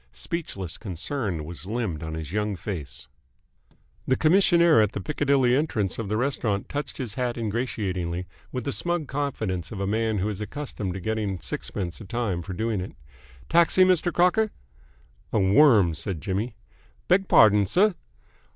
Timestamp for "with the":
8.51-8.71